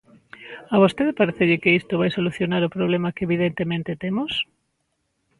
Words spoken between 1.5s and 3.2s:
que isto vai solucionar o problema